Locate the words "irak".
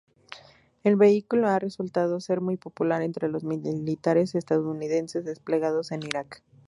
6.01-6.41